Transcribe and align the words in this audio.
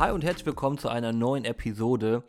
Hi 0.00 0.12
und 0.12 0.24
herzlich 0.24 0.46
willkommen 0.46 0.78
zu 0.78 0.88
einer 0.88 1.12
neuen 1.12 1.44
Episode. 1.44 2.24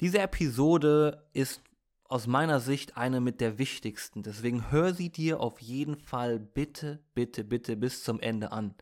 Diese 0.00 0.18
Episode 0.18 1.28
ist 1.32 1.62
aus 2.02 2.26
meiner 2.26 2.58
Sicht 2.58 2.96
eine 2.96 3.20
mit 3.20 3.40
der 3.40 3.56
wichtigsten. 3.56 4.24
Deswegen 4.24 4.72
hör 4.72 4.92
sie 4.92 5.08
dir 5.08 5.38
auf 5.38 5.60
jeden 5.60 5.96
Fall 5.96 6.40
bitte, 6.40 6.98
bitte, 7.14 7.44
bitte 7.44 7.76
bis 7.76 8.02
zum 8.02 8.18
Ende 8.18 8.50
an. 8.50 8.74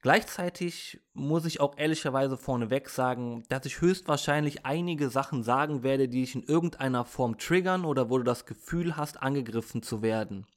Gleichzeitig 0.00 0.98
muss 1.14 1.44
ich 1.44 1.60
auch 1.60 1.78
ehrlicherweise 1.78 2.36
vorneweg 2.36 2.88
sagen, 2.88 3.44
dass 3.48 3.64
ich 3.64 3.80
höchstwahrscheinlich 3.80 4.66
einige 4.66 5.08
Sachen 5.08 5.44
sagen 5.44 5.84
werde, 5.84 6.08
die 6.08 6.22
dich 6.22 6.34
in 6.34 6.42
irgendeiner 6.42 7.04
Form 7.04 7.38
triggern 7.38 7.84
oder 7.84 8.10
wo 8.10 8.18
du 8.18 8.24
das 8.24 8.44
Gefühl 8.44 8.96
hast, 8.96 9.22
angegriffen 9.22 9.84
zu 9.84 10.02
werden. 10.02 10.48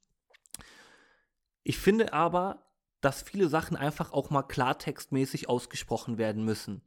Ich 1.62 1.78
finde 1.78 2.12
aber, 2.12 2.65
dass 3.00 3.22
viele 3.22 3.48
Sachen 3.48 3.76
einfach 3.76 4.12
auch 4.12 4.30
mal 4.30 4.42
klartextmäßig 4.42 5.48
ausgesprochen 5.48 6.18
werden 6.18 6.44
müssen. 6.44 6.82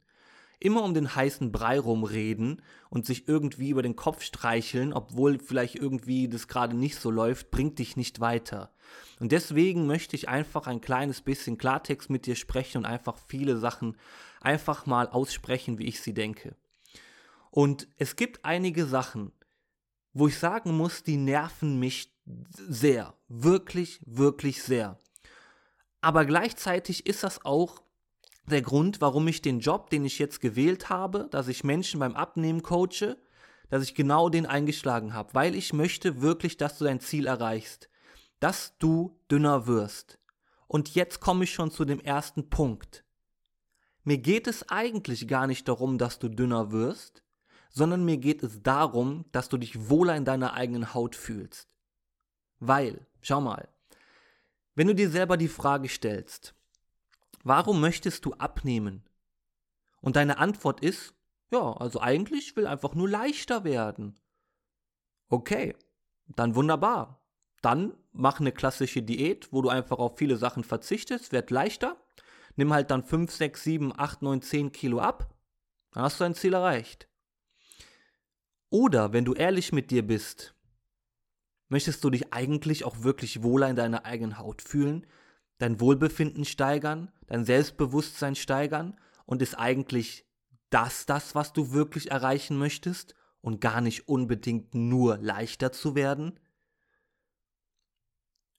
Immer 0.62 0.84
um 0.84 0.94
den 0.94 1.16
heißen 1.16 1.54
Brei 1.54 1.80
rumreden 1.80 2.62
und 2.90 3.06
sich 3.06 3.30
irgendwie 3.30 3.70
über 3.70 3.82
den 3.82 3.96
Kopf 3.96 4.24
streicheln, 4.24 4.92
obwohl 4.92 5.40
vielleicht 5.40 5.76
irgendwie 5.76 6.28
das 6.28 6.50
gerade 6.50 6.76
nicht 6.76 6.98
so 6.98 7.10
läuft, 7.12 7.50
bringt 7.50 7.80
dich 7.80 7.96
nicht 7.96 8.20
weiter. 8.20 8.74
Und 9.20 9.32
deswegen 9.32 9.88
möchte 9.88 10.18
ich 10.18 10.28
einfach 10.28 10.68
ein 10.68 10.82
kleines 10.82 11.22
bisschen 11.22 11.58
Klartext 11.58 12.10
mit 12.10 12.26
dir 12.26 12.36
sprechen 12.36 12.80
und 12.80 12.86
einfach 12.86 13.18
viele 13.28 13.58
Sachen 13.58 13.96
einfach 14.42 14.86
mal 14.86 15.08
aussprechen, 15.08 15.78
wie 15.78 15.86
ich 15.86 16.02
sie 16.02 16.14
denke. 16.14 16.56
Und 17.52 17.88
es 17.98 18.18
gibt 18.18 18.44
einige 18.44 18.86
Sachen, 18.86 19.32
wo 20.14 20.28
ich 20.28 20.38
sagen 20.38 20.76
muss, 20.76 21.04
die 21.04 21.18
nerven 21.18 21.80
mich 21.80 22.14
sehr, 22.52 23.14
wirklich, 23.28 24.02
wirklich 24.06 24.62
sehr. 24.62 24.98
Aber 26.02 26.26
gleichzeitig 26.26 27.06
ist 27.06 27.24
das 27.24 27.46
auch 27.46 27.82
der 28.46 28.62
Grund, 28.62 29.02
warum 29.02 29.28
ich 29.28 29.42
den 29.42 29.60
Job, 29.60 29.90
den 29.90 30.06
ich 30.06 30.18
jetzt 30.20 30.42
gewählt 30.42 30.90
habe, 30.90 31.28
dass 31.32 31.48
ich 31.48 31.64
Menschen 31.64 32.00
beim 32.00 32.16
Abnehmen 32.16 32.64
coache, 32.64 33.18
dass 33.70 33.84
ich 33.84 33.96
genau 33.96 34.30
den 34.30 34.46
eingeschlagen 34.46 35.14
habe, 35.14 35.34
weil 35.34 35.56
ich 35.56 35.74
möchte 35.74 36.22
wirklich, 36.22 36.58
dass 36.58 36.78
du 36.78 36.86
dein 36.86 37.00
Ziel 37.00 37.28
erreichst, 37.28 37.90
dass 38.40 38.78
du 38.80 39.20
dünner 39.30 39.68
wirst. 39.68 40.18
Und 40.68 40.96
jetzt 40.96 41.20
komme 41.20 41.44
ich 41.44 41.54
schon 41.54 41.72
zu 41.72 41.86
dem 41.86 42.00
ersten 42.00 42.50
Punkt. 42.50 43.04
Mir 44.04 44.18
geht 44.18 44.48
es 44.48 44.70
eigentlich 44.70 45.28
gar 45.28 45.46
nicht 45.46 45.68
darum, 45.68 45.98
dass 45.98 46.20
du 46.20 46.30
dünner 46.30 46.72
wirst, 46.72 47.24
sondern 47.70 48.06
mir 48.06 48.18
geht 48.18 48.42
es 48.42 48.64
darum, 48.64 49.26
dass 49.32 49.50
du 49.50 49.58
dich 49.58 49.90
wohler 49.90 50.16
in 50.16 50.26
deiner 50.26 50.54
eigenen 50.54 50.94
Haut 50.94 51.16
fühlst. 51.16 51.70
Weil, 52.60 53.06
schau 53.22 53.42
mal, 53.42 53.70
wenn 54.80 54.88
du 54.88 54.96
dir 54.96 55.10
selber 55.10 55.36
die 55.36 55.50
Frage 55.50 55.90
stellst, 55.90 56.56
warum 57.44 57.82
möchtest 57.82 58.24
du 58.24 58.32
abnehmen? 58.36 59.04
Und 60.00 60.16
deine 60.16 60.38
Antwort 60.38 60.80
ist, 60.80 61.14
ja, 61.52 61.74
also 61.74 62.00
eigentlich 62.00 62.56
will 62.56 62.66
einfach 62.66 62.96
nur 62.96 63.10
leichter 63.10 63.66
werden. 63.66 64.18
Okay, 65.28 65.76
dann 66.28 66.56
wunderbar. 66.56 67.22
Dann 67.62 67.94
mach 68.14 68.40
eine 68.40 68.54
klassische 68.54 69.04
Diät, 69.04 69.52
wo 69.52 69.62
du 69.62 69.68
einfach 69.68 69.98
auf 69.98 70.18
viele 70.18 70.38
Sachen 70.38 70.64
verzichtest, 70.64 71.34
werd 71.34 71.52
leichter. 71.52 72.02
Nimm 72.56 72.72
halt 72.72 72.90
dann 72.90 73.04
5, 73.04 73.34
6, 73.34 73.62
7, 73.62 73.94
8, 74.00 74.22
9, 74.22 74.42
10 74.42 74.72
Kilo 74.72 75.00
ab. 75.02 75.36
Dann 75.92 76.04
hast 76.04 76.22
du 76.22 76.24
dein 76.24 76.36
Ziel 76.36 76.54
erreicht. 76.54 77.10
Oder 78.70 79.12
wenn 79.12 79.26
du 79.26 79.34
ehrlich 79.34 79.74
mit 79.74 79.92
dir 79.92 80.08
bist, 80.08 80.56
Möchtest 81.70 82.04
du 82.04 82.10
dich 82.10 82.34
eigentlich 82.34 82.84
auch 82.84 83.04
wirklich 83.04 83.44
wohler 83.44 83.70
in 83.70 83.76
deiner 83.76 84.06
eigenen 84.06 84.40
Haut 84.40 84.62
fühlen, 84.62 85.06
dein 85.60 85.80
Wohlbefinden 85.80 86.44
steigern, 86.44 87.12
dein 87.28 87.46
Selbstbewusstsein 87.46 88.36
steigern 88.36 89.00
und 89.26 89.42
ist 89.42 89.54
eigentlich 89.54 90.26
das 90.72 91.06
das, 91.06 91.36
was 91.36 91.54
du 91.54 91.72
wirklich 91.72 92.12
erreichen 92.12 92.58
möchtest 92.58 93.16
und 93.42 93.62
gar 93.62 93.82
nicht 93.82 94.08
unbedingt 94.08 94.74
nur 94.74 95.18
leichter 95.18 95.72
zu 95.72 95.96
werden? 95.96 96.40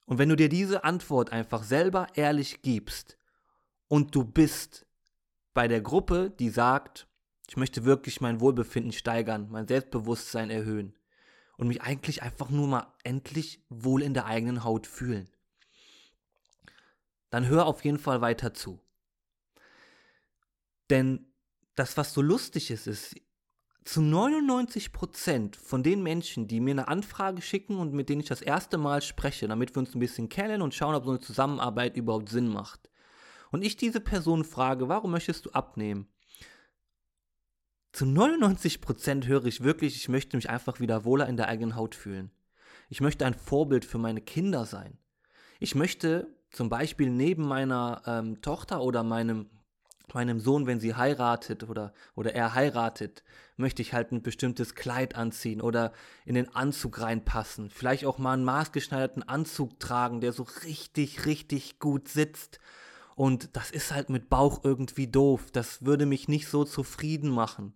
Und 0.06 0.19
wenn 0.19 0.28
du 0.28 0.37
dir 0.37 0.49
diese 0.49 0.84
Antwort 0.84 1.31
einfach 1.32 1.62
selber 1.62 2.09
ehrlich 2.15 2.62
gibst 2.62 3.19
und 3.88 4.15
du 4.15 4.25
bist 4.25 4.87
bei 5.53 5.69
der 5.69 5.81
Gruppe, 5.81 6.31
die 6.31 6.50
sagt, 6.50 7.09
ich 7.49 7.56
möchte 7.56 7.84
wirklich 7.84 8.20
mein 8.20 8.41
Wohlbefinden 8.41 8.93
steigern, 8.93 9.49
mein 9.50 9.66
Selbstbewusstsein 9.66 10.50
erhöhen, 10.50 10.94
und 11.60 11.69
mich 11.69 11.82
eigentlich 11.82 12.22
einfach 12.22 12.48
nur 12.48 12.66
mal 12.66 12.87
endlich 13.04 13.62
wohl 13.69 14.03
in 14.03 14.15
der 14.15 14.25
eigenen 14.25 14.65
Haut 14.65 14.87
fühlen. 14.87 15.28
Dann 17.28 17.48
hör 17.48 17.66
auf 17.66 17.84
jeden 17.84 17.98
Fall 17.98 18.22
weiter 18.22 18.54
zu. 18.54 18.81
Denn 20.88 21.26
das, 21.75 21.99
was 21.99 22.15
so 22.15 22.22
lustig 22.22 22.70
ist, 22.70 22.87
ist, 22.87 23.15
zu 23.84 24.00
99% 24.00 25.54
von 25.54 25.82
den 25.82 26.03
Menschen, 26.03 26.49
die 26.49 26.60
mir 26.60 26.70
eine 26.70 26.88
Anfrage 26.88 27.43
schicken 27.43 27.76
und 27.76 27.93
mit 27.93 28.09
denen 28.09 28.22
ich 28.22 28.28
das 28.28 28.41
erste 28.41 28.78
Mal 28.78 29.03
spreche, 29.03 29.47
damit 29.47 29.75
wir 29.75 29.81
uns 29.81 29.94
ein 29.94 30.00
bisschen 30.00 30.31
kennen 30.31 30.62
und 30.62 30.75
schauen, 30.75 30.94
ob 30.94 31.04
so 31.04 31.10
eine 31.10 31.20
Zusammenarbeit 31.20 31.94
überhaupt 31.94 32.31
Sinn 32.31 32.49
macht. 32.49 32.88
Und 33.50 33.62
ich 33.62 33.76
diese 33.76 34.00
Person 34.00 34.44
frage, 34.44 34.88
warum 34.88 35.10
möchtest 35.10 35.44
du 35.44 35.50
abnehmen? 35.50 36.09
Zu 37.92 38.04
99% 38.04 39.26
höre 39.26 39.46
ich 39.46 39.62
wirklich, 39.62 39.96
ich 39.96 40.08
möchte 40.08 40.36
mich 40.36 40.48
einfach 40.48 40.80
wieder 40.80 41.04
wohler 41.04 41.28
in 41.28 41.36
der 41.36 41.48
eigenen 41.48 41.74
Haut 41.74 41.94
fühlen. 41.94 42.30
Ich 42.88 43.00
möchte 43.00 43.26
ein 43.26 43.34
Vorbild 43.34 43.84
für 43.84 43.98
meine 43.98 44.20
Kinder 44.20 44.64
sein. 44.64 44.98
Ich 45.58 45.74
möchte 45.74 46.28
zum 46.50 46.68
Beispiel 46.68 47.10
neben 47.10 47.46
meiner 47.46 48.02
ähm, 48.06 48.40
Tochter 48.42 48.80
oder 48.80 49.02
meinem, 49.02 49.50
meinem 50.12 50.40
Sohn, 50.40 50.66
wenn 50.66 50.80
sie 50.80 50.94
heiratet 50.94 51.68
oder, 51.68 51.92
oder 52.14 52.34
er 52.34 52.54
heiratet, 52.54 53.22
möchte 53.56 53.82
ich 53.82 53.92
halt 53.92 54.12
ein 54.12 54.22
bestimmtes 54.22 54.74
Kleid 54.74 55.14
anziehen 55.16 55.60
oder 55.60 55.92
in 56.24 56.34
den 56.34 56.54
Anzug 56.54 57.00
reinpassen. 57.00 57.70
Vielleicht 57.70 58.04
auch 58.04 58.18
mal 58.18 58.34
einen 58.34 58.44
maßgeschneiderten 58.44 59.22
Anzug 59.22 59.78
tragen, 59.78 60.20
der 60.20 60.32
so 60.32 60.46
richtig, 60.64 61.26
richtig 61.26 61.78
gut 61.78 62.08
sitzt. 62.08 62.58
Und 63.14 63.56
das 63.56 63.70
ist 63.70 63.92
halt 63.92 64.10
mit 64.10 64.30
Bauch 64.30 64.64
irgendwie 64.64 65.06
doof. 65.06 65.50
Das 65.52 65.84
würde 65.84 66.06
mich 66.06 66.28
nicht 66.28 66.48
so 66.48 66.64
zufrieden 66.64 67.30
machen. 67.30 67.74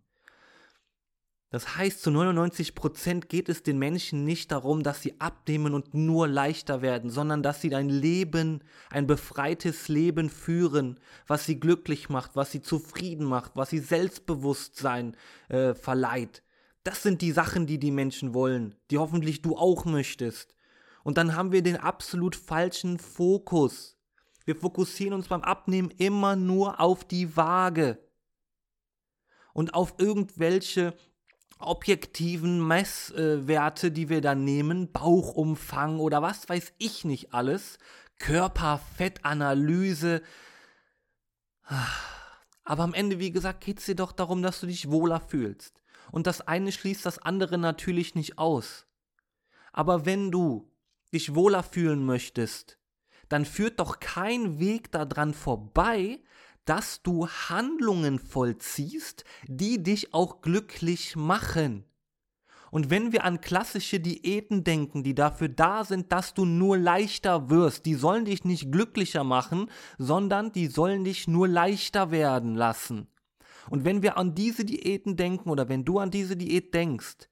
Das 1.54 1.76
heißt, 1.76 2.02
zu 2.02 2.10
99% 2.10 3.26
geht 3.28 3.48
es 3.48 3.62
den 3.62 3.78
Menschen 3.78 4.24
nicht 4.24 4.50
darum, 4.50 4.82
dass 4.82 5.02
sie 5.02 5.20
abnehmen 5.20 5.72
und 5.72 5.94
nur 5.94 6.26
leichter 6.26 6.82
werden, 6.82 7.10
sondern 7.10 7.44
dass 7.44 7.60
sie 7.60 7.72
ein 7.76 7.88
Leben, 7.88 8.64
ein 8.90 9.06
befreites 9.06 9.86
Leben 9.86 10.30
führen, 10.30 10.98
was 11.28 11.46
sie 11.46 11.60
glücklich 11.60 12.08
macht, 12.08 12.34
was 12.34 12.50
sie 12.50 12.60
zufrieden 12.60 13.24
macht, 13.24 13.52
was 13.54 13.70
sie 13.70 13.78
Selbstbewusstsein 13.78 15.16
äh, 15.48 15.74
verleiht. 15.74 16.42
Das 16.82 17.04
sind 17.04 17.22
die 17.22 17.30
Sachen, 17.30 17.68
die 17.68 17.78
die 17.78 17.92
Menschen 17.92 18.34
wollen, 18.34 18.74
die 18.90 18.98
hoffentlich 18.98 19.40
du 19.40 19.56
auch 19.56 19.84
möchtest. 19.84 20.56
Und 21.04 21.18
dann 21.18 21.36
haben 21.36 21.52
wir 21.52 21.62
den 21.62 21.76
absolut 21.76 22.34
falschen 22.34 22.98
Fokus. 22.98 23.96
Wir 24.44 24.56
fokussieren 24.56 25.14
uns 25.14 25.28
beim 25.28 25.42
Abnehmen 25.42 25.92
immer 25.98 26.34
nur 26.34 26.80
auf 26.80 27.04
die 27.04 27.36
Waage 27.36 28.00
und 29.52 29.74
auf 29.74 29.94
irgendwelche 29.98 30.94
objektiven 31.64 32.64
Messwerte, 32.66 33.90
die 33.90 34.08
wir 34.08 34.20
dann 34.20 34.44
nehmen, 34.44 34.92
Bauchumfang 34.92 35.98
oder 35.98 36.22
was 36.22 36.48
weiß 36.48 36.74
ich 36.78 37.04
nicht 37.04 37.34
alles, 37.34 37.78
Körperfettanalyse. 38.18 40.22
Aber 42.64 42.82
am 42.82 42.94
Ende, 42.94 43.18
wie 43.18 43.32
gesagt, 43.32 43.64
geht 43.64 43.80
es 43.80 43.86
dir 43.86 43.96
doch 43.96 44.12
darum, 44.12 44.42
dass 44.42 44.60
du 44.60 44.66
dich 44.66 44.90
wohler 44.90 45.20
fühlst. 45.20 45.82
Und 46.10 46.26
das 46.26 46.42
eine 46.42 46.72
schließt 46.72 47.04
das 47.04 47.18
andere 47.18 47.58
natürlich 47.58 48.14
nicht 48.14 48.38
aus. 48.38 48.86
Aber 49.72 50.06
wenn 50.06 50.30
du 50.30 50.70
dich 51.12 51.34
wohler 51.34 51.62
fühlen 51.62 52.06
möchtest, 52.06 52.78
dann 53.28 53.44
führt 53.44 53.80
doch 53.80 54.00
kein 54.00 54.58
Weg 54.60 54.90
daran 54.92 55.34
vorbei, 55.34 56.22
dass 56.64 57.02
du 57.02 57.28
Handlungen 57.28 58.18
vollziehst, 58.18 59.24
die 59.46 59.82
dich 59.82 60.14
auch 60.14 60.40
glücklich 60.40 61.16
machen. 61.16 61.84
Und 62.70 62.90
wenn 62.90 63.12
wir 63.12 63.24
an 63.24 63.40
klassische 63.40 64.00
Diäten 64.00 64.64
denken, 64.64 65.04
die 65.04 65.14
dafür 65.14 65.48
da 65.48 65.84
sind, 65.84 66.10
dass 66.10 66.34
du 66.34 66.44
nur 66.44 66.76
leichter 66.76 67.48
wirst, 67.48 67.86
die 67.86 67.94
sollen 67.94 68.24
dich 68.24 68.44
nicht 68.44 68.72
glücklicher 68.72 69.22
machen, 69.22 69.70
sondern 69.96 70.50
die 70.50 70.66
sollen 70.66 71.04
dich 71.04 71.28
nur 71.28 71.46
leichter 71.46 72.10
werden 72.10 72.56
lassen. 72.56 73.06
Und 73.70 73.84
wenn 73.84 74.02
wir 74.02 74.18
an 74.18 74.34
diese 74.34 74.64
Diäten 74.64 75.16
denken 75.16 75.50
oder 75.50 75.68
wenn 75.68 75.84
du 75.84 75.98
an 75.98 76.10
diese 76.10 76.36
Diät 76.36 76.74
denkst, 76.74 77.28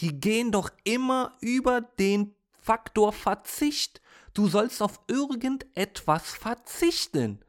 die 0.00 0.20
gehen 0.20 0.52
doch 0.52 0.70
immer 0.84 1.36
über 1.40 1.80
den 1.80 2.34
Faktor 2.62 3.12
Verzicht. 3.12 4.00
Du 4.34 4.46
sollst 4.46 4.82
auf 4.82 5.00
irgendetwas 5.08 6.30
verzichten. 6.30 7.40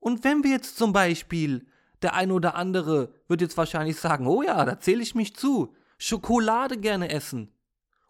Und 0.00 0.24
wenn 0.24 0.44
wir 0.44 0.50
jetzt 0.50 0.76
zum 0.76 0.92
Beispiel, 0.92 1.66
der 2.02 2.14
ein 2.14 2.30
oder 2.30 2.54
andere 2.54 3.12
wird 3.26 3.40
jetzt 3.40 3.56
wahrscheinlich 3.56 3.96
sagen, 3.96 4.26
oh 4.26 4.42
ja, 4.42 4.64
da 4.64 4.78
zähle 4.78 5.02
ich 5.02 5.14
mich 5.14 5.34
zu, 5.36 5.74
Schokolade 5.98 6.78
gerne 6.78 7.10
essen. 7.10 7.52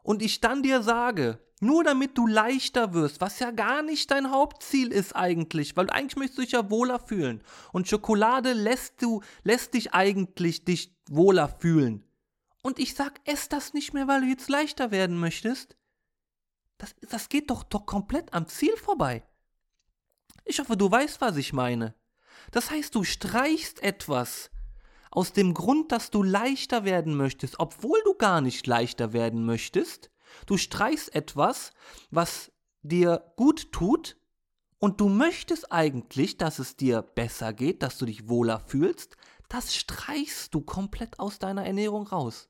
und 0.03 0.23
ich 0.23 0.41
dann 0.41 0.63
dir 0.63 0.83
sage, 0.83 1.39
nur 1.61 1.85
damit 1.85 2.17
du 2.17 2.27
leichter 2.27 2.95
wirst, 2.95 3.21
was 3.21 3.41
ja 3.41 3.51
gar 3.51 3.83
nicht 3.83 4.11
dein 4.11 4.31
Hauptziel 4.31 4.93
ist 4.93 5.15
eigentlich, 5.15 5.77
weil 5.77 5.91
eigentlich 5.91 6.17
möchtest 6.17 6.39
du 6.39 6.43
dich 6.43 6.53
ja 6.53 6.71
wohler 6.71 6.99
fühlen. 6.99 7.43
Und 7.73 7.89
Schokolade 7.89 8.53
lässt 8.53 9.03
du, 9.03 9.23
lässt 9.43 9.75
dich 9.75 9.93
eigentlich 9.93 10.65
dich 10.65 10.97
wohler 11.11 11.49
fühlen. 11.49 12.05
Und 12.63 12.79
ich 12.79 12.95
sag, 12.95 13.21
ess 13.25 13.49
das 13.49 13.75
nicht 13.75 13.93
mehr, 13.93 14.09
weil 14.09 14.23
du 14.23 14.29
jetzt 14.29 14.49
leichter 14.49 14.91
werden 14.91 15.19
möchtest. 15.19 15.77
Das, 16.79 16.95
das 17.11 17.29
geht 17.29 17.51
doch, 17.51 17.65
doch 17.65 17.87
komplett 17.87 18.33
am 18.33 18.47
Ziel 18.47 18.77
vorbei. 18.77 19.25
Ich 20.49 20.59
hoffe, 20.61 20.79
du 20.79 20.91
weißt, 20.91 21.21
was 21.21 21.37
ich 21.37 21.53
meine. 21.53 21.95
Das 22.51 22.71
heißt, 22.71 22.95
du 22.95 23.05
streichst 23.05 23.83
etwas 23.83 24.51
aus 25.11 25.33
dem 25.35 25.53
Grund, 25.53 25.93
dass 25.93 26.11
du 26.11 26.23
leichter 26.23 26.85
werden 26.85 27.15
möchtest, 27.15 27.61
obwohl 27.61 28.01
du 28.05 28.15
gar 28.15 28.41
nicht 28.41 28.67
leichter 28.67 29.13
werden 29.13 29.45
möchtest. 29.45 30.11
Du 30.47 30.57
streichst 30.57 31.15
etwas, 31.15 31.73
was 32.11 32.51
dir 32.83 33.33
gut 33.37 33.73
tut, 33.73 34.17
und 34.79 35.01
du 35.01 35.09
möchtest 35.09 35.73
eigentlich, 35.73 36.37
dass 36.37 36.59
es 36.59 36.77
dir 36.77 37.03
besser 37.03 37.53
geht, 37.53 37.83
dass 37.83 37.99
du 37.99 38.07
dich 38.07 38.29
wohler 38.29 38.61
fühlst, 38.61 39.17
das 39.49 39.75
streichst 39.75 40.55
du 40.55 40.61
komplett 40.61 41.19
aus 41.19 41.39
deiner 41.39 41.67
Ernährung 41.67 42.07
raus. 42.07 42.49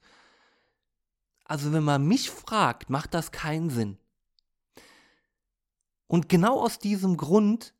Also 1.44 1.72
wenn 1.72 1.84
man 1.84 2.06
mich 2.06 2.30
fragt, 2.30 2.90
macht 2.90 3.14
das 3.14 3.32
keinen 3.32 3.70
Sinn. 3.70 3.98
Und 6.06 6.28
genau 6.28 6.60
aus 6.60 6.78
diesem 6.78 7.16
Grund 7.16 7.74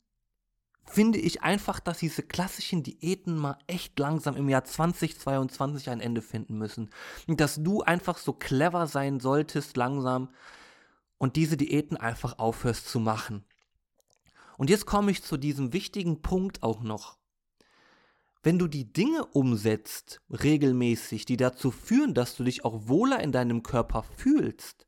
finde 0.90 1.18
ich 1.18 1.42
einfach, 1.42 1.80
dass 1.80 1.98
diese 1.98 2.22
klassischen 2.22 2.82
Diäten 2.82 3.36
mal 3.36 3.58
echt 3.66 3.98
langsam 3.98 4.36
im 4.36 4.48
Jahr 4.48 4.64
2022 4.64 5.90
ein 5.90 6.00
Ende 6.00 6.22
finden 6.22 6.58
müssen. 6.58 6.90
Und 7.26 7.40
dass 7.40 7.62
du 7.62 7.82
einfach 7.82 8.18
so 8.18 8.32
clever 8.32 8.86
sein 8.86 9.20
solltest 9.20 9.76
langsam 9.76 10.30
und 11.18 11.36
diese 11.36 11.56
Diäten 11.56 11.96
einfach 11.96 12.38
aufhörst 12.38 12.88
zu 12.88 13.00
machen. 13.00 13.44
Und 14.56 14.70
jetzt 14.70 14.86
komme 14.86 15.10
ich 15.10 15.22
zu 15.22 15.36
diesem 15.36 15.72
wichtigen 15.72 16.22
Punkt 16.22 16.62
auch 16.62 16.82
noch. 16.82 17.18
Wenn 18.42 18.58
du 18.58 18.66
die 18.66 18.92
Dinge 18.92 19.26
umsetzt, 19.26 20.20
regelmäßig, 20.30 21.24
die 21.24 21.36
dazu 21.36 21.70
führen, 21.70 22.14
dass 22.14 22.36
du 22.36 22.44
dich 22.44 22.64
auch 22.64 22.88
wohler 22.88 23.20
in 23.20 23.32
deinem 23.32 23.62
Körper 23.62 24.02
fühlst, 24.02 24.86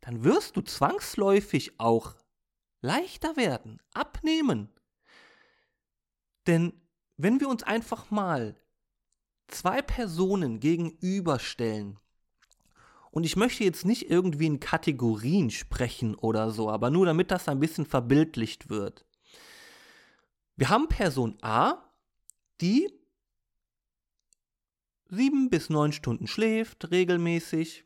dann 0.00 0.24
wirst 0.24 0.56
du 0.56 0.62
zwangsläufig 0.62 1.78
auch 1.78 2.16
leichter 2.82 3.36
werden, 3.36 3.80
abnehmen. 3.94 4.68
Denn 6.46 6.72
wenn 7.16 7.40
wir 7.40 7.48
uns 7.48 7.62
einfach 7.62 8.10
mal 8.10 8.56
zwei 9.48 9.80
Personen 9.80 10.60
gegenüberstellen, 10.60 11.98
und 13.10 13.24
ich 13.24 13.36
möchte 13.36 13.62
jetzt 13.62 13.84
nicht 13.84 14.10
irgendwie 14.10 14.46
in 14.46 14.58
Kategorien 14.58 15.50
sprechen 15.50 16.14
oder 16.14 16.50
so, 16.50 16.70
aber 16.70 16.90
nur 16.90 17.06
damit 17.06 17.30
das 17.30 17.46
ein 17.46 17.60
bisschen 17.60 17.84
verbildlicht 17.84 18.70
wird. 18.70 19.04
Wir 20.56 20.70
haben 20.70 20.88
Person 20.88 21.36
A, 21.42 21.84
die 22.62 22.90
sieben 25.10 25.50
bis 25.50 25.68
neun 25.68 25.92
Stunden 25.92 26.26
schläft 26.26 26.90
regelmäßig, 26.90 27.84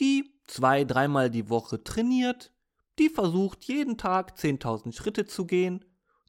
die 0.00 0.34
zwei, 0.46 0.84
dreimal 0.84 1.30
die 1.30 1.50
Woche 1.50 1.84
trainiert, 1.84 2.52
die 3.00 3.08
versucht 3.08 3.64
jeden 3.64 3.96
Tag 3.96 4.34
10.000 4.36 4.92
Schritte 4.92 5.24
zu 5.24 5.46
gehen, 5.46 5.84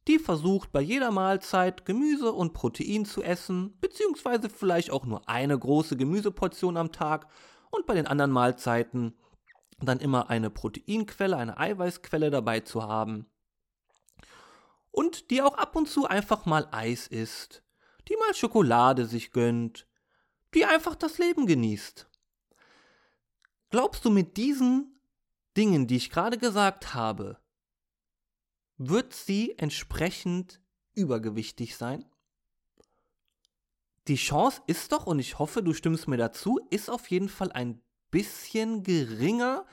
die 0.08 0.18
versucht 0.18 0.72
bei 0.72 0.80
jeder 0.82 1.12
Mahlzeit 1.12 1.86
Gemüse 1.86 2.32
und 2.32 2.54
Protein 2.54 3.06
zu 3.06 3.22
essen, 3.22 3.78
beziehungsweise 3.82 4.50
vielleicht 4.50 4.90
auch 4.90 5.06
nur 5.06 5.28
eine 5.28 5.60
große 5.60 5.98
Gemüseportion 5.98 6.78
am 6.78 6.94
Tag 6.94 7.28
und 7.72 7.86
bei 7.86 7.94
den 7.94 8.08
anderen 8.08 8.32
Mahlzeiten 8.32 9.18
dann 9.80 10.00
immer 10.00 10.30
eine 10.30 10.50
Proteinquelle, 10.50 11.36
eine 11.36 11.58
Eiweißquelle 11.58 12.32
dabei 12.32 12.62
zu 12.62 12.84
haben. 12.84 13.26
Und 14.92 15.30
die 15.30 15.42
auch 15.42 15.58
ab 15.58 15.76
und 15.76 15.90
zu 15.90 16.06
einfach 16.06 16.46
mal 16.46 16.68
Eis 16.72 17.08
isst, 17.08 17.64
die 18.08 18.16
mal 18.16 18.34
Schokolade 18.34 19.06
sich 19.06 19.32
gönnt, 19.32 19.88
die 20.54 20.66
einfach 20.66 20.96
das 20.96 21.18
Leben 21.18 21.48
genießt. 21.48 22.10
Glaubst 23.72 24.06
du, 24.06 24.10
mit 24.10 24.38
diesen 24.38 24.91
Dingen, 25.58 25.88
die 25.88 25.98
ich 25.98 26.10
gerade 26.10 26.38
gesagt 26.38 26.94
habe, 26.94 27.38
wird 28.78 29.14
sie 29.14 29.58
entsprechend 29.58 30.62
übergewichtig 30.94 31.76
sein? 31.76 32.06
Die 34.08 34.16
Chance 34.16 34.62
ist 34.68 34.92
doch, 34.92 35.06
und 35.06 35.20
ich 35.20 35.38
hoffe, 35.40 35.62
du 35.62 35.74
stimmst 35.74 36.08
mir 36.08 36.18
dazu, 36.18 36.60
ist 36.70 36.90
auf 36.90 37.10
jeden 37.12 37.30
Fall 37.30 37.52
ein 37.52 37.82
bisschen 38.10 38.84
geringer 38.84 39.66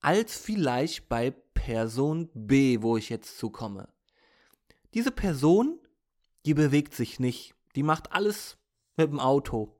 als 0.00 0.36
vielleicht 0.36 1.08
bei 1.08 1.30
Person 1.30 2.30
B, 2.34 2.82
wo 2.82 2.96
ich 2.96 3.08
jetzt 3.08 3.38
zukomme. 3.38 3.88
Diese 4.94 5.10
Person, 5.10 5.80
die 6.44 6.54
bewegt 6.54 6.94
sich 6.94 7.18
nicht. 7.18 7.54
Die 7.74 7.82
macht 7.82 8.12
alles 8.12 8.56
mit 8.96 9.10
dem 9.10 9.20
Auto. 9.20 9.76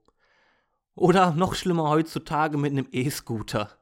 Oder 0.95 1.31
noch 1.31 1.55
schlimmer 1.55 1.89
heutzutage 1.89 2.57
mit 2.57 2.71
einem 2.71 2.87
E-Scooter. 2.91 3.77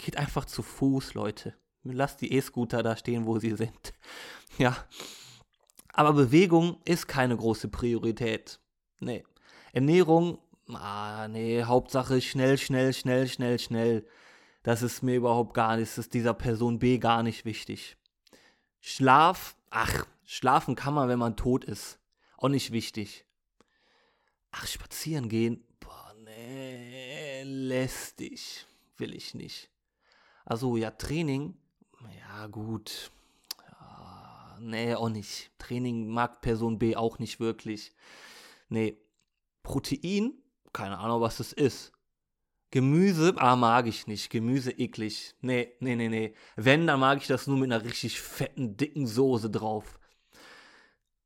Geht 0.00 0.16
einfach 0.16 0.46
zu 0.46 0.62
Fuß, 0.62 1.12
Leute. 1.12 1.54
Lasst 1.82 2.22
die 2.22 2.32
E-Scooter 2.32 2.82
da 2.82 2.96
stehen, 2.96 3.26
wo 3.26 3.38
sie 3.38 3.54
sind. 3.56 3.92
Ja. 4.58 4.76
Aber 5.92 6.12
Bewegung 6.12 6.80
ist 6.84 7.06
keine 7.06 7.36
große 7.36 7.68
Priorität. 7.68 8.58
Nee. 8.98 9.22
Ernährung, 9.72 10.38
ah, 10.68 11.28
nee, 11.28 11.62
Hauptsache 11.62 12.20
schnell, 12.20 12.58
schnell, 12.58 12.92
schnell, 12.92 13.28
schnell, 13.28 13.58
schnell. 13.58 14.06
Das 14.64 14.82
ist 14.82 15.02
mir 15.02 15.14
überhaupt 15.14 15.54
gar 15.54 15.76
nicht, 15.76 15.90
das 15.90 15.98
ist 15.98 16.14
dieser 16.14 16.34
Person 16.34 16.80
B 16.80 16.98
gar 16.98 17.22
nicht 17.22 17.44
wichtig. 17.44 17.96
Schlaf, 18.80 19.56
ach, 19.70 20.06
schlafen 20.24 20.74
kann 20.74 20.94
man, 20.94 21.08
wenn 21.08 21.18
man 21.18 21.36
tot 21.36 21.64
ist. 21.64 22.00
Auch 22.36 22.48
nicht 22.48 22.72
wichtig. 22.72 23.24
Ach, 24.50 24.66
spazieren 24.66 25.28
gehen, 25.28 25.64
boah, 25.78 26.14
nee, 26.24 27.44
lästig. 27.44 28.66
Will 28.96 29.14
ich 29.14 29.34
nicht. 29.34 29.70
Also 30.50 30.76
ja, 30.76 30.90
Training, 30.90 31.54
ja 32.18 32.48
gut. 32.48 33.12
Nee, 34.58 34.96
auch 34.96 35.08
nicht. 35.08 35.52
Training 35.58 36.08
mag 36.08 36.40
Person 36.40 36.76
B 36.76 36.96
auch 36.96 37.20
nicht 37.20 37.38
wirklich. 37.38 37.94
Nee. 38.68 38.98
Protein, 39.62 40.32
keine 40.72 40.98
Ahnung, 40.98 41.20
was 41.20 41.36
das 41.36 41.52
ist. 41.52 41.92
Gemüse, 42.72 43.32
ah, 43.36 43.54
mag 43.54 43.86
ich 43.86 44.08
nicht. 44.08 44.28
Gemüse 44.28 44.72
eklig. 44.72 45.36
Nee, 45.40 45.76
nee, 45.78 45.94
nee, 45.94 46.08
nee. 46.08 46.34
Wenn, 46.56 46.88
dann 46.88 46.98
mag 46.98 47.18
ich 47.18 47.28
das 47.28 47.46
nur 47.46 47.56
mit 47.56 47.70
einer 47.70 47.84
richtig 47.84 48.20
fetten, 48.20 48.76
dicken 48.76 49.06
Soße 49.06 49.50
drauf. 49.50 50.00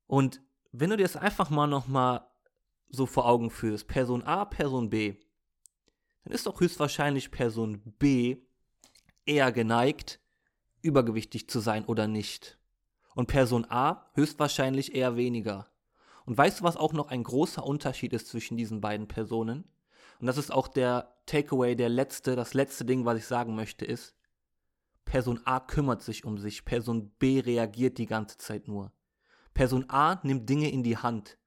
Und 0.06 0.42
wenn 0.70 0.90
du 0.90 0.99
dir 0.99 1.04
das 1.04 1.16
einfach 1.16 1.49
mal 1.49 1.66
nochmal 1.66 2.26
so 2.90 3.06
vor 3.06 3.25
Augen 3.25 3.49
führst, 3.49 3.88
Person 3.88 4.22
A, 4.22 4.44
Person 4.44 4.90
B, 4.90 5.14
dann 6.25 6.34
ist 6.34 6.44
doch 6.46 6.60
höchstwahrscheinlich 6.60 7.30
Person 7.30 7.80
B 7.99 8.44
eher 9.26 9.52
geneigt, 9.52 10.21
übergewichtig 10.83 11.49
zu 11.49 11.61
sein 11.61 11.85
oder 11.85 12.07
nicht. 12.07 12.59
Und 13.14 13.26
Person 13.26 13.66
A 13.71 14.11
höchstwahrscheinlich 14.14 14.95
eher 14.95 15.16
weniger. 15.16 15.69
Und 16.26 16.37
weißt 16.37 16.61
du, 16.61 16.64
was 16.64 16.76
auch 16.76 16.93
noch 16.93 17.09
ein 17.09 17.23
großer 17.23 17.64
Unterschied 17.64 18.12
ist 18.12 18.28
zwischen 18.28 18.57
diesen 18.57 18.81
beiden 18.81 19.09
Personen? 19.09 19.64
Und 20.21 20.26
das 20.26 20.38
ist 20.38 20.52
auch 20.52 20.69
der 20.69 21.16
Takeaway, 21.26 21.76
der 21.76 21.88
letzte, 21.88 22.37
das 22.37 22.54
letzte 22.54 22.85
Ding, 22.85 23.04
was 23.04 23.19
ich 23.19 23.26
sagen 23.26 23.54
möchte, 23.54 23.85
ist, 23.85 24.14
Person 25.04 25.40
A 25.45 25.61
kümmert 25.61 26.02
sich 26.02 26.25
um 26.25 26.38
sich, 26.38 26.64
Person 26.64 27.11
B 27.19 27.40
reagiert 27.40 27.99
die 27.99 28.07
ganze 28.07 28.38
Zeit 28.38 28.69
nur. 28.69 28.93
Person 29.52 29.88
A 29.88 30.21
nimmt 30.23 30.49
Dinge 30.49 30.71
in 30.71 30.83
die 30.83 30.97
Hand 30.97 31.38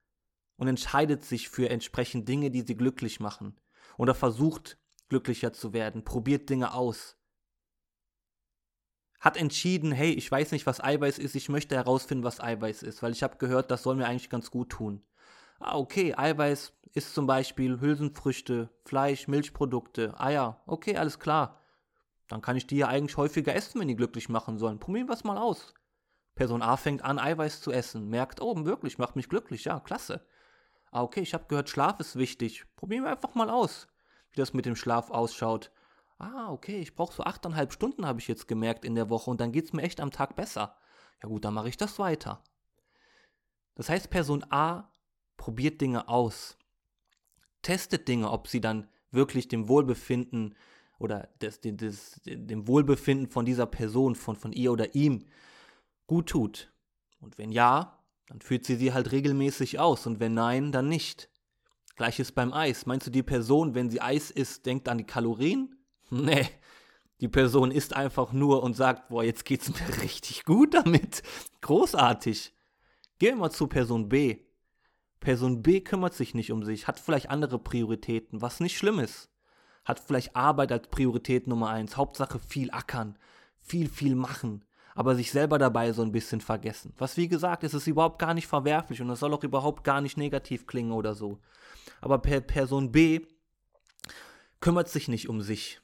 und 0.58 0.68
entscheidet 0.68 1.26
sich 1.26 1.50
für 1.50 1.70
entsprechend 1.70 2.30
Dinge, 2.30 2.52
die 2.52 2.62
sie 2.62 2.76
glücklich 2.76 3.20
machen. 3.20 3.60
Oder 3.98 4.14
versucht 4.14 4.78
glücklicher 5.10 5.54
zu 5.54 5.74
werden, 5.74 6.04
probiert 6.04 6.50
Dinge 6.50 6.74
aus, 6.74 7.17
hat 9.20 9.38
entschieden, 9.38 9.92
hey, 9.92 10.12
ich 10.12 10.32
weiß 10.32 10.52
nicht, 10.52 10.66
was 10.66 10.84
Eiweiß 10.84 11.18
ist, 11.18 11.36
ich 11.36 11.50
möchte 11.50 11.76
herausfinden, 11.76 12.24
was 12.24 12.40
Eiweiß 12.40 12.84
ist, 12.84 13.02
weil 13.02 13.12
ich 13.12 13.24
habe 13.24 13.38
gehört, 13.38 13.72
das 13.72 13.84
soll 13.84 13.96
mir 13.96 14.08
eigentlich 14.08 14.30
ganz 14.30 14.52
gut 14.52 14.70
tun. 14.70 15.02
Ah, 15.60 15.76
okay, 15.76 16.14
Eiweiß 16.16 16.74
ist 16.94 17.14
zum 17.16 17.26
Beispiel 17.26 17.80
Hülsenfrüchte, 17.80 18.70
Fleisch, 18.86 19.28
Milchprodukte, 19.28 20.20
Eier. 20.20 20.62
Okay, 20.68 20.98
alles 20.98 21.20
klar. 21.20 21.64
Dann 22.28 22.42
kann 22.42 22.58
ich 22.58 22.68
die 22.68 22.78
ja 22.78 22.88
eigentlich 22.88 23.18
häufiger 23.18 23.56
essen, 23.56 23.80
wenn 23.80 23.88
die 23.88 23.96
glücklich 23.96 24.30
machen 24.30 24.58
sollen. 24.58 24.80
Probieren 24.80 25.08
wir 25.08 25.14
es 25.14 25.24
mal 25.24 25.38
aus. 25.38 25.74
Person 26.36 26.62
A 26.62 26.78
fängt 26.78 27.04
an, 27.04 27.18
Eiweiß 27.18 27.62
zu 27.62 27.72
essen, 27.72 28.10
merkt, 28.10 28.42
oh, 28.42 28.66
wirklich, 28.66 29.00
macht 29.00 29.16
mich 29.16 29.30
glücklich, 29.30 29.66
ja, 29.66 29.80
klasse. 29.80 30.26
Ah, 30.92 31.02
okay, 31.02 31.22
ich 31.22 31.34
habe 31.34 31.46
gehört, 31.48 31.70
Schlaf 31.70 32.00
ist 32.00 32.18
wichtig. 32.18 32.66
Probieren 32.76 33.04
wir 33.04 33.12
einfach 33.12 33.34
mal 33.34 33.50
aus, 33.50 33.88
wie 34.32 34.38
das 34.38 34.54
mit 34.54 34.66
dem 34.66 34.76
Schlaf 34.76 35.10
ausschaut 35.10 35.72
ah, 36.18 36.52
okay, 36.52 36.80
ich 36.80 36.96
brauche 36.96 37.14
so 37.14 37.24
achteinhalb 37.24 37.72
Stunden, 37.74 38.06
habe 38.06 38.20
ich 38.20 38.28
jetzt 38.28 38.48
gemerkt 38.48 38.86
in 38.86 38.96
der 38.96 39.10
Woche 39.10 39.30
und 39.30 39.42
dann 39.42 39.52
geht 39.52 39.66
es 39.66 39.74
mir 39.74 39.84
echt 39.84 40.00
am 40.00 40.12
Tag 40.12 40.36
besser. 40.36 40.76
Ja 41.22 41.30
gut, 41.30 41.46
dann 41.46 41.54
mache 41.54 41.70
ich 41.70 41.78
das 41.78 42.00
weiter. 42.00 42.44
Das 43.76 43.90
heißt, 43.90 44.10
Person 44.10 44.46
A 44.50 44.92
probiert 45.38 45.82
Dinge 45.82 46.08
aus, 46.08 46.58
testet 47.62 48.08
Dinge, 48.08 48.32
ob 48.32 48.48
sie 48.48 48.62
dann 48.62 48.90
wirklich 49.12 49.48
dem 49.48 49.68
Wohlbefinden 49.68 50.56
oder 51.00 51.30
des, 51.42 51.62
des, 51.62 52.22
dem 52.26 52.68
Wohlbefinden 52.68 53.28
von 53.28 53.46
dieser 53.46 53.68
Person, 53.68 54.16
von, 54.16 54.36
von 54.36 54.52
ihr 54.52 54.72
oder 54.72 54.96
ihm 54.96 55.26
gut 56.08 56.30
tut. 56.30 56.72
Und 57.20 57.38
wenn 57.38 57.52
ja, 57.52 58.04
dann 58.28 58.42
führt 58.42 58.66
sie 58.66 58.76
sie 58.76 58.94
halt 58.94 59.12
regelmäßig 59.12 59.80
aus 59.80 60.08
und 60.08 60.20
wenn 60.20 60.34
nein, 60.34 60.72
dann 60.72 60.90
nicht. 60.90 61.30
Gleiches 61.96 62.32
beim 62.32 62.54
Eis. 62.54 62.86
Meinst 62.86 63.08
du, 63.08 63.12
die 63.12 63.24
Person, 63.24 63.74
wenn 63.74 63.90
sie 63.90 64.02
Eis 64.02 64.30
isst, 64.30 64.66
denkt 64.66 64.88
an 64.88 65.00
die 65.00 65.04
Kalorien? 65.04 65.77
Nee. 66.10 66.48
Die 67.20 67.28
Person 67.28 67.72
isst 67.72 67.96
einfach 67.96 68.32
nur 68.32 68.62
und 68.62 68.76
sagt, 68.76 69.10
boah, 69.10 69.24
jetzt 69.24 69.46
geht's 69.46 69.70
mir 69.70 70.02
richtig 70.04 70.46
gut 70.46 70.74
damit. 70.74 71.24
Großartig. 71.62 72.54
Gehen 73.20 73.36
wir 73.36 73.42
mal 73.42 73.50
zu 73.50 73.68
Person 73.68 74.08
B. 74.10 74.40
Person 75.20 75.64
B 75.64 75.82
kümmert 75.82 76.14
sich 76.14 76.36
nicht 76.36 76.52
um 76.52 76.64
sich, 76.64 76.88
hat 76.88 77.00
vielleicht 77.00 77.32
andere 77.32 77.58
Prioritäten, 77.58 78.42
was 78.42 78.60
nicht 78.60 78.78
schlimm 78.78 79.00
ist. 79.00 79.30
Hat 79.84 80.00
vielleicht 80.00 80.36
Arbeit 80.36 80.72
als 80.72 80.90
Priorität 80.90 81.48
Nummer 81.48 81.70
eins. 81.70 81.98
Hauptsache 81.98 82.40
viel 82.40 82.70
ackern, 82.72 83.18
viel, 83.60 83.90
viel 83.90 84.16
machen, 84.16 84.64
aber 84.94 85.16
sich 85.16 85.32
selber 85.32 85.58
dabei 85.58 85.92
so 85.92 86.04
ein 86.04 86.12
bisschen 86.12 86.42
vergessen. 86.42 86.94
Was 86.98 87.18
wie 87.18 87.28
gesagt, 87.28 87.64
ist 87.64 87.74
es 87.74 87.88
überhaupt 87.88 88.20
gar 88.20 88.36
nicht 88.36 88.48
verwerflich 88.48 89.02
und 89.02 89.10
es 89.10 89.20
soll 89.20 89.34
auch 89.34 89.44
überhaupt 89.44 89.84
gar 89.84 90.02
nicht 90.02 90.18
negativ 90.18 90.68
klingen 90.68 90.92
oder 90.92 91.16
so. 91.16 91.40
Aber 92.00 92.20
per 92.20 92.42
Person 92.42 92.92
B 92.92 93.26
kümmert 94.60 94.90
sich 94.90 95.08
nicht 95.08 95.30
um 95.30 95.42
sich. 95.42 95.82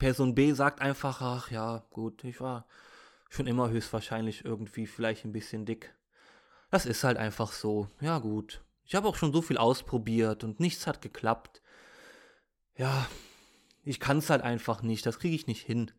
Person 0.00 0.34
B 0.34 0.52
sagt 0.52 0.80
einfach, 0.80 1.20
ach 1.20 1.50
ja, 1.52 1.84
gut, 1.90 2.24
ich 2.24 2.40
war 2.40 2.66
schon 3.28 3.46
immer 3.46 3.68
höchstwahrscheinlich 3.68 4.44
irgendwie 4.44 4.86
vielleicht 4.86 5.24
ein 5.24 5.32
bisschen 5.32 5.66
dick. 5.66 5.94
Das 6.70 6.86
ist 6.86 7.04
halt 7.04 7.18
einfach 7.18 7.52
so. 7.52 7.86
Ja 8.00 8.18
gut. 8.18 8.64
Ich 8.84 8.94
habe 8.96 9.06
auch 9.06 9.14
schon 9.14 9.32
so 9.32 9.42
viel 9.42 9.58
ausprobiert 9.58 10.42
und 10.42 10.58
nichts 10.58 10.86
hat 10.88 11.02
geklappt. 11.02 11.62
Ja, 12.76 13.06
ich 13.84 14.00
kann 14.00 14.18
es 14.18 14.30
halt 14.30 14.42
einfach 14.42 14.82
nicht. 14.82 15.04
Das 15.04 15.18
kriege 15.18 15.36
ich 15.36 15.46
nicht 15.46 15.64
hin. 15.64 15.92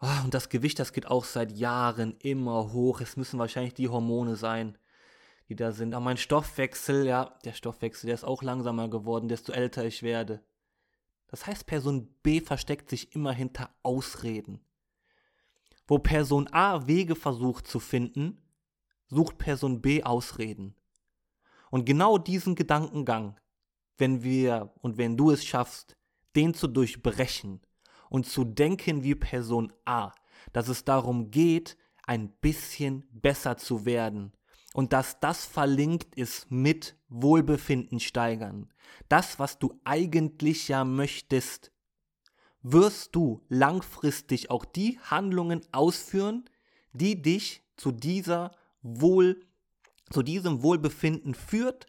Oh, 0.00 0.24
und 0.24 0.34
das 0.34 0.50
Gewicht, 0.50 0.78
das 0.78 0.92
geht 0.92 1.06
auch 1.06 1.24
seit 1.24 1.50
Jahren 1.50 2.14
immer 2.20 2.72
hoch. 2.72 3.00
Es 3.00 3.16
müssen 3.16 3.38
wahrscheinlich 3.38 3.74
die 3.74 3.88
Hormone 3.88 4.36
sein, 4.36 4.76
die 5.48 5.56
da 5.56 5.72
sind. 5.72 5.94
Aber 5.94 6.04
mein 6.04 6.18
Stoffwechsel, 6.18 7.06
ja, 7.06 7.38
der 7.44 7.54
Stoffwechsel, 7.54 8.06
der 8.06 8.14
ist 8.14 8.24
auch 8.24 8.42
langsamer 8.42 8.88
geworden, 8.88 9.28
desto 9.28 9.52
älter 9.52 9.84
ich 9.86 10.02
werde. 10.02 10.42
Das 11.28 11.46
heißt, 11.46 11.66
Person 11.66 12.08
B 12.22 12.40
versteckt 12.40 12.90
sich 12.90 13.14
immer 13.14 13.32
hinter 13.32 13.70
Ausreden. 13.82 14.60
Wo 15.86 15.98
Person 15.98 16.48
A 16.52 16.86
Wege 16.86 17.14
versucht 17.14 17.66
zu 17.66 17.80
finden, 17.80 18.42
sucht 19.08 19.38
Person 19.38 19.80
B 19.80 20.02
Ausreden. 20.02 20.74
Und 21.70 21.84
genau 21.84 22.18
diesen 22.18 22.54
Gedankengang, 22.54 23.38
wenn 23.98 24.22
wir 24.22 24.72
und 24.80 24.96
wenn 24.96 25.16
du 25.16 25.30
es 25.30 25.44
schaffst, 25.44 25.96
den 26.34 26.54
zu 26.54 26.66
durchbrechen 26.66 27.60
und 28.10 28.26
zu 28.26 28.44
denken 28.44 29.02
wie 29.02 29.14
Person 29.14 29.72
A, 29.84 30.12
dass 30.52 30.68
es 30.68 30.84
darum 30.84 31.30
geht, 31.30 31.76
ein 32.06 32.30
bisschen 32.40 33.06
besser 33.10 33.56
zu 33.58 33.84
werden 33.84 34.32
und 34.78 34.92
dass 34.92 35.18
das 35.18 35.44
verlinkt 35.44 36.14
ist 36.14 36.52
mit 36.52 36.94
Wohlbefinden 37.08 37.98
steigern. 37.98 38.72
Das, 39.08 39.40
was 39.40 39.58
du 39.58 39.74
eigentlich 39.82 40.68
ja 40.68 40.84
möchtest, 40.84 41.72
wirst 42.62 43.16
du 43.16 43.44
langfristig 43.48 44.52
auch 44.52 44.64
die 44.64 45.00
Handlungen 45.00 45.62
ausführen, 45.72 46.48
die 46.92 47.20
dich 47.20 47.64
zu 47.76 47.90
dieser 47.90 48.52
Wohl, 48.80 49.44
zu 50.10 50.22
diesem 50.22 50.62
Wohlbefinden 50.62 51.34
führt 51.34 51.86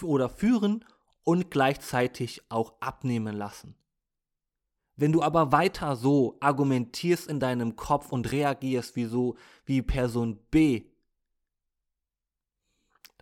oder 0.00 0.30
führen 0.30 0.86
und 1.24 1.50
gleichzeitig 1.50 2.40
auch 2.48 2.80
abnehmen 2.80 3.36
lassen. 3.36 3.76
Wenn 4.96 5.12
du 5.12 5.20
aber 5.20 5.52
weiter 5.52 5.96
so 5.96 6.38
argumentierst 6.40 7.28
in 7.28 7.40
deinem 7.40 7.76
Kopf 7.76 8.10
und 8.10 8.32
reagierst 8.32 8.96
wie 8.96 9.04
so 9.04 9.36
wie 9.66 9.82
Person 9.82 10.38
B, 10.50 10.91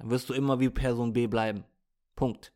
dann 0.01 0.11
wirst 0.11 0.31
du 0.31 0.35
immer 0.35 0.61
wie 0.61 0.71
Person 0.71 1.13
B 1.13 1.27
bleiben. 1.27 1.65
Punkt. 2.17 2.53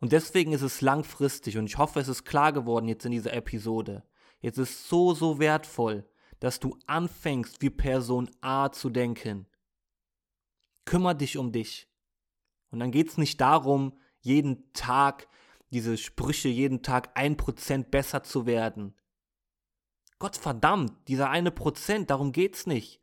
Und 0.00 0.12
deswegen 0.12 0.52
ist 0.52 0.62
es 0.62 0.82
langfristig 0.82 1.56
und 1.56 1.66
ich 1.66 1.78
hoffe, 1.78 1.98
es 1.98 2.08
ist 2.08 2.24
klar 2.24 2.52
geworden 2.52 2.88
jetzt 2.88 3.06
in 3.06 3.12
dieser 3.12 3.32
Episode. 3.32 4.04
Jetzt 4.40 4.58
ist 4.58 4.88
so, 4.88 5.14
so 5.14 5.38
wertvoll, 5.38 6.06
dass 6.38 6.60
du 6.60 6.78
anfängst, 6.86 7.62
wie 7.62 7.70
Person 7.70 8.30
A 8.42 8.70
zu 8.70 8.90
denken. 8.90 9.46
Kümmer 10.84 11.14
dich 11.14 11.38
um 11.38 11.52
dich. 11.52 11.88
Und 12.70 12.80
dann 12.80 12.92
geht 12.92 13.08
es 13.08 13.18
nicht 13.18 13.40
darum, 13.40 13.98
jeden 14.20 14.72
Tag 14.72 15.26
diese 15.70 15.96
Sprüche, 15.96 16.48
jeden 16.48 16.82
Tag 16.82 17.10
ein 17.14 17.36
Prozent 17.36 17.90
besser 17.90 18.22
zu 18.22 18.44
werden. 18.44 18.94
Gott 20.18 20.36
verdammt, 20.36 21.08
dieser 21.08 21.30
eine 21.30 21.50
Prozent, 21.50 22.10
darum 22.10 22.32
geht's 22.32 22.66
nicht. 22.66 22.99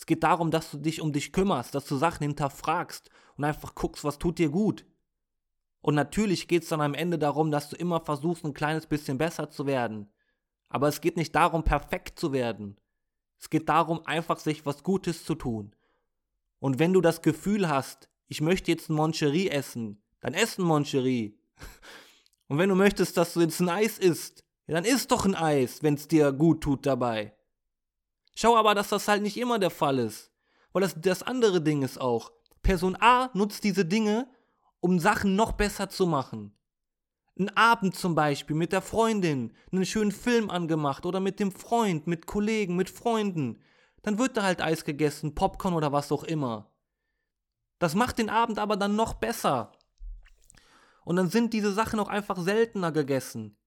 Es 0.00 0.06
geht 0.06 0.22
darum, 0.22 0.50
dass 0.50 0.70
du 0.70 0.78
dich 0.78 1.02
um 1.02 1.12
dich 1.12 1.30
kümmerst, 1.30 1.74
dass 1.74 1.84
du 1.84 1.94
Sachen 1.94 2.26
hinterfragst 2.26 3.10
und 3.36 3.44
einfach 3.44 3.74
guckst, 3.74 4.02
was 4.02 4.18
tut 4.18 4.38
dir 4.38 4.48
gut. 4.48 4.86
Und 5.82 5.94
natürlich 5.94 6.48
geht 6.48 6.62
es 6.62 6.70
dann 6.70 6.80
am 6.80 6.94
Ende 6.94 7.18
darum, 7.18 7.50
dass 7.50 7.68
du 7.68 7.76
immer 7.76 8.00
versuchst, 8.00 8.42
ein 8.46 8.54
kleines 8.54 8.86
bisschen 8.86 9.18
besser 9.18 9.50
zu 9.50 9.66
werden. 9.66 10.10
Aber 10.70 10.88
es 10.88 11.02
geht 11.02 11.18
nicht 11.18 11.34
darum, 11.34 11.64
perfekt 11.64 12.18
zu 12.18 12.32
werden. 12.32 12.80
Es 13.38 13.50
geht 13.50 13.68
darum, 13.68 14.00
einfach 14.06 14.38
sich 14.38 14.64
was 14.64 14.84
Gutes 14.84 15.22
zu 15.26 15.34
tun. 15.34 15.76
Und 16.60 16.78
wenn 16.78 16.94
du 16.94 17.02
das 17.02 17.20
Gefühl 17.20 17.68
hast, 17.68 18.08
ich 18.26 18.40
möchte 18.40 18.70
jetzt 18.70 18.88
ein 18.88 18.94
Moncherie 18.94 19.50
essen, 19.50 20.02
dann 20.20 20.32
ess 20.32 20.56
ein 20.56 20.64
Moncherie. 20.64 21.38
Und 22.48 22.56
wenn 22.56 22.70
du 22.70 22.74
möchtest, 22.74 23.18
dass 23.18 23.34
du 23.34 23.42
jetzt 23.42 23.60
ein 23.60 23.68
Eis 23.68 23.98
isst, 23.98 24.44
ja, 24.66 24.76
dann 24.76 24.86
isst 24.86 25.10
doch 25.10 25.26
ein 25.26 25.34
Eis, 25.34 25.82
wenn 25.82 25.92
es 25.92 26.08
dir 26.08 26.32
gut 26.32 26.62
tut 26.62 26.86
dabei. 26.86 27.34
Schau 28.40 28.56
aber, 28.56 28.74
dass 28.74 28.88
das 28.88 29.06
halt 29.06 29.20
nicht 29.20 29.36
immer 29.36 29.58
der 29.58 29.68
Fall 29.68 29.98
ist. 29.98 30.32
Weil 30.72 30.80
das, 30.80 30.94
das 30.98 31.22
andere 31.22 31.60
Ding 31.60 31.82
ist 31.82 32.00
auch, 32.00 32.32
Person 32.62 32.96
A 32.98 33.28
nutzt 33.34 33.64
diese 33.64 33.84
Dinge, 33.84 34.30
um 34.80 34.98
Sachen 34.98 35.36
noch 35.36 35.52
besser 35.52 35.90
zu 35.90 36.06
machen. 36.06 36.56
Ein 37.38 37.54
Abend 37.54 37.94
zum 37.94 38.14
Beispiel 38.14 38.56
mit 38.56 38.72
der 38.72 38.80
Freundin, 38.80 39.52
einen 39.70 39.84
schönen 39.84 40.10
Film 40.10 40.48
angemacht 40.48 41.04
oder 41.04 41.20
mit 41.20 41.38
dem 41.38 41.52
Freund, 41.52 42.06
mit 42.06 42.26
Kollegen, 42.26 42.76
mit 42.76 42.88
Freunden. 42.88 43.60
Dann 44.04 44.18
wird 44.18 44.38
da 44.38 44.42
halt 44.42 44.62
Eis 44.62 44.86
gegessen, 44.86 45.34
Popcorn 45.34 45.74
oder 45.74 45.92
was 45.92 46.10
auch 46.10 46.24
immer. 46.24 46.72
Das 47.78 47.94
macht 47.94 48.16
den 48.16 48.30
Abend 48.30 48.58
aber 48.58 48.78
dann 48.78 48.96
noch 48.96 49.12
besser. 49.12 49.72
Und 51.04 51.16
dann 51.16 51.28
sind 51.28 51.52
diese 51.52 51.74
Sachen 51.74 52.00
auch 52.00 52.08
einfach 52.08 52.38
seltener 52.38 52.90
gegessen. 52.90 53.58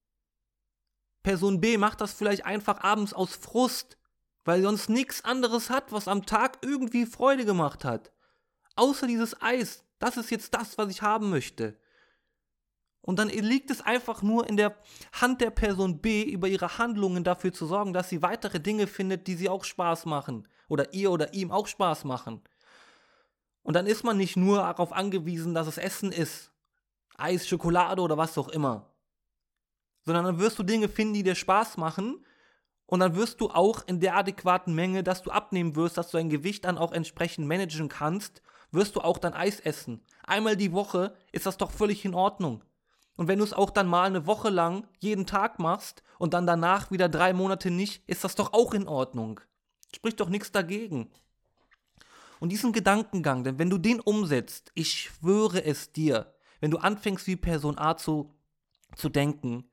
Person 1.21 1.61
B 1.61 1.77
macht 1.77 2.01
das 2.01 2.11
vielleicht 2.11 2.47
einfach 2.47 2.83
abends 2.83 3.13
aus 3.13 3.35
Frust, 3.35 3.97
weil 4.45 4.61
sonst 4.61 4.89
nichts 4.89 5.23
anderes 5.23 5.69
hat, 5.69 5.91
was 5.91 6.07
am 6.07 6.25
Tag 6.25 6.57
irgendwie 6.61 7.05
Freude 7.05 7.45
gemacht 7.45 7.85
hat. 7.85 8.11
Außer 8.75 9.07
dieses 9.07 9.41
Eis, 9.41 9.83
das 9.99 10.17
ist 10.17 10.31
jetzt 10.31 10.53
das, 10.53 10.77
was 10.77 10.89
ich 10.89 11.01
haben 11.01 11.29
möchte. 11.29 11.77
Und 13.01 13.19
dann 13.19 13.27
liegt 13.27 13.69
es 13.69 13.81
einfach 13.81 14.21
nur 14.21 14.47
in 14.47 14.55
der 14.55 14.77
Hand 15.11 15.41
der 15.41 15.49
Person 15.49 15.99
B, 15.99 16.23
über 16.23 16.47
ihre 16.47 16.77
Handlungen 16.77 17.25
dafür 17.25 17.51
zu 17.51 17.65
sorgen, 17.65 17.91
dass 17.93 18.09
sie 18.09 18.21
weitere 18.21 18.61
Dinge 18.61 18.87
findet, 18.87 19.27
die 19.27 19.35
sie 19.35 19.49
auch 19.49 19.65
Spaß 19.65 20.05
machen. 20.05 20.47
Oder 20.69 20.93
ihr 20.93 21.11
oder 21.11 21.33
ihm 21.33 21.51
auch 21.51 21.67
Spaß 21.67 22.05
machen. 22.05 22.41
Und 23.61 23.75
dann 23.75 23.87
ist 23.87 24.03
man 24.03 24.17
nicht 24.17 24.37
nur 24.37 24.57
darauf 24.57 24.93
angewiesen, 24.93 25.53
dass 25.53 25.67
es 25.67 25.77
Essen 25.77 26.13
ist. 26.13 26.51
Eis, 27.17 27.47
Schokolade 27.47 28.01
oder 28.01 28.17
was 28.17 28.37
auch 28.37 28.47
immer. 28.49 28.89
Sondern 30.05 30.23
dann 30.25 30.39
wirst 30.39 30.57
du 30.57 30.63
Dinge 30.63 30.87
finden, 30.87 31.13
die 31.13 31.23
dir 31.23 31.35
Spaß 31.35 31.77
machen. 31.77 32.25
Und 32.93 32.99
dann 32.99 33.15
wirst 33.15 33.41
du 33.41 33.49
auch 33.49 33.81
in 33.87 34.01
der 34.01 34.15
adäquaten 34.15 34.75
Menge, 34.75 35.01
dass 35.01 35.23
du 35.23 35.31
abnehmen 35.31 35.75
wirst, 35.75 35.97
dass 35.97 36.11
du 36.11 36.17
dein 36.17 36.29
Gewicht 36.29 36.63
dann 36.63 36.77
auch 36.77 36.91
entsprechend 36.91 37.47
managen 37.47 37.89
kannst 37.89 38.43
wirst 38.69 38.95
du 38.95 39.01
auch 39.01 39.17
dein 39.17 39.33
Eis 39.33 39.59
essen. 39.59 40.05
Einmal 40.21 40.55
die 40.55 40.73
Woche 40.73 41.15
ist 41.31 41.47
das 41.47 41.57
doch 41.57 41.71
völlig 41.71 42.05
in 42.05 42.13
Ordnung. 42.13 42.63
Und 43.15 43.27
wenn 43.27 43.39
du 43.39 43.45
es 43.45 43.51
auch 43.51 43.71
dann 43.71 43.87
mal 43.87 44.05
eine 44.05 44.27
Woche 44.27 44.51
lang 44.51 44.87
jeden 44.99 45.25
Tag 45.25 45.57
machst 45.57 46.03
und 46.19 46.35
dann 46.35 46.45
danach 46.45 46.91
wieder 46.91 47.09
drei 47.09 47.33
Monate 47.33 47.71
nicht, 47.71 48.07
ist 48.07 48.23
das 48.23 48.35
doch 48.35 48.53
auch 48.53 48.75
in 48.75 48.87
Ordnung. 48.87 49.39
Spricht 49.95 50.19
doch 50.19 50.29
nichts 50.29 50.51
dagegen. 50.51 51.09
Und 52.39 52.49
diesen 52.49 52.73
Gedankengang, 52.73 53.43
denn 53.43 53.57
wenn 53.57 53.71
du 53.71 53.79
den 53.79 54.01
umsetzt, 54.01 54.71
ich 54.75 54.93
schwöre 54.93 55.65
es 55.65 55.93
dir, 55.93 56.35
wenn 56.61 56.69
du 56.69 56.77
anfängst 56.77 57.25
wie 57.25 57.37
Person 57.37 57.79
A 57.79 57.97
zu, 57.97 58.35
zu 58.95 59.09
denken, 59.09 59.67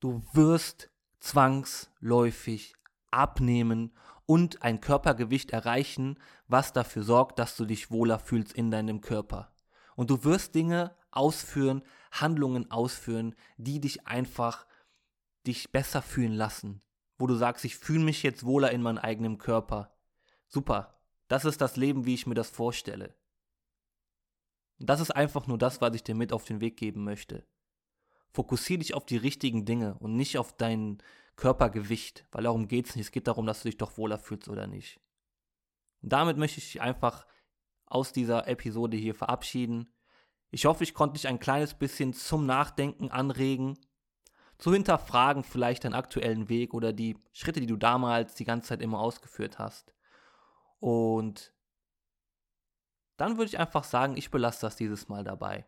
du 0.00 0.24
wirst 0.32 0.90
zwangsläufig 1.26 2.74
abnehmen 3.10 3.92
und 4.26 4.62
ein 4.62 4.80
Körpergewicht 4.80 5.50
erreichen, 5.50 6.18
was 6.46 6.72
dafür 6.72 7.02
sorgt, 7.02 7.38
dass 7.38 7.56
du 7.56 7.64
dich 7.64 7.90
wohler 7.90 8.18
fühlst 8.18 8.52
in 8.52 8.70
deinem 8.70 9.00
Körper. 9.00 9.52
Und 9.96 10.10
du 10.10 10.24
wirst 10.24 10.54
Dinge 10.54 10.94
ausführen, 11.10 11.82
Handlungen 12.12 12.70
ausführen, 12.70 13.34
die 13.56 13.80
dich 13.80 14.06
einfach 14.06 14.66
dich 15.46 15.72
besser 15.72 16.02
fühlen 16.02 16.32
lassen. 16.32 16.82
Wo 17.18 17.26
du 17.26 17.34
sagst, 17.34 17.64
ich 17.64 17.76
fühle 17.76 18.04
mich 18.04 18.22
jetzt 18.22 18.44
wohler 18.44 18.70
in 18.70 18.82
meinem 18.82 18.98
eigenen 18.98 19.38
Körper. 19.38 19.96
Super. 20.48 21.00
Das 21.28 21.44
ist 21.44 21.60
das 21.60 21.76
Leben, 21.76 22.04
wie 22.04 22.14
ich 22.14 22.26
mir 22.26 22.34
das 22.34 22.50
vorstelle. 22.50 23.16
Das 24.78 25.00
ist 25.00 25.10
einfach 25.10 25.46
nur 25.46 25.58
das, 25.58 25.80
was 25.80 25.94
ich 25.94 26.04
dir 26.04 26.14
mit 26.14 26.32
auf 26.32 26.44
den 26.44 26.60
Weg 26.60 26.76
geben 26.76 27.02
möchte. 27.02 27.46
Fokussiere 28.36 28.80
dich 28.80 28.92
auf 28.92 29.06
die 29.06 29.16
richtigen 29.16 29.64
Dinge 29.64 29.94
und 29.98 30.14
nicht 30.14 30.36
auf 30.36 30.52
dein 30.52 30.98
Körpergewicht, 31.36 32.26
weil 32.32 32.44
darum 32.44 32.68
geht 32.68 32.86
es 32.86 32.94
nicht. 32.94 33.06
Es 33.06 33.10
geht 33.10 33.28
darum, 33.28 33.46
dass 33.46 33.62
du 33.62 33.68
dich 33.70 33.78
doch 33.78 33.96
wohler 33.96 34.18
fühlst 34.18 34.50
oder 34.50 34.66
nicht. 34.66 35.00
Und 36.02 36.12
damit 36.12 36.36
möchte 36.36 36.58
ich 36.58 36.72
dich 36.72 36.82
einfach 36.82 37.26
aus 37.86 38.12
dieser 38.12 38.46
Episode 38.46 38.98
hier 38.98 39.14
verabschieden. 39.14 39.90
Ich 40.50 40.66
hoffe, 40.66 40.84
ich 40.84 40.92
konnte 40.92 41.14
dich 41.14 41.28
ein 41.28 41.38
kleines 41.38 41.72
bisschen 41.72 42.12
zum 42.12 42.44
Nachdenken 42.44 43.10
anregen, 43.10 43.78
zu 44.58 44.70
hinterfragen 44.70 45.42
vielleicht 45.42 45.84
deinen 45.84 45.94
aktuellen 45.94 46.50
Weg 46.50 46.74
oder 46.74 46.92
die 46.92 47.16
Schritte, 47.32 47.60
die 47.60 47.66
du 47.66 47.76
damals 47.76 48.34
die 48.34 48.44
ganze 48.44 48.68
Zeit 48.68 48.82
immer 48.82 49.00
ausgeführt 49.00 49.58
hast. 49.58 49.94
Und 50.78 51.54
dann 53.16 53.38
würde 53.38 53.48
ich 53.48 53.58
einfach 53.58 53.84
sagen, 53.84 54.14
ich 54.18 54.30
belasse 54.30 54.60
das 54.60 54.76
dieses 54.76 55.08
Mal 55.08 55.24
dabei. 55.24 55.66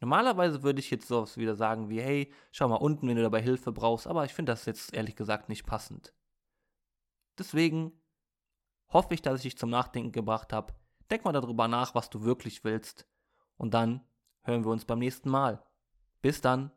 Normalerweise 0.00 0.62
würde 0.62 0.80
ich 0.80 0.90
jetzt 0.90 1.08
sowas 1.08 1.36
wieder 1.36 1.54
sagen 1.54 1.88
wie, 1.88 2.00
hey, 2.00 2.32
schau 2.52 2.68
mal 2.68 2.76
unten, 2.76 3.08
wenn 3.08 3.16
du 3.16 3.22
dabei 3.22 3.40
Hilfe 3.40 3.72
brauchst, 3.72 4.06
aber 4.06 4.24
ich 4.24 4.34
finde 4.34 4.52
das 4.52 4.66
jetzt 4.66 4.92
ehrlich 4.92 5.16
gesagt 5.16 5.48
nicht 5.48 5.66
passend. 5.66 6.12
Deswegen 7.38 7.92
hoffe 8.92 9.14
ich, 9.14 9.22
dass 9.22 9.36
ich 9.36 9.42
dich 9.42 9.58
zum 9.58 9.70
Nachdenken 9.70 10.12
gebracht 10.12 10.52
habe. 10.52 10.74
Denk 11.10 11.24
mal 11.24 11.32
darüber 11.32 11.68
nach, 11.68 11.94
was 11.94 12.10
du 12.10 12.22
wirklich 12.22 12.64
willst. 12.64 13.06
Und 13.56 13.74
dann 13.74 14.04
hören 14.42 14.64
wir 14.64 14.72
uns 14.72 14.84
beim 14.84 14.98
nächsten 14.98 15.30
Mal. 15.30 15.64
Bis 16.22 16.40
dann. 16.40 16.70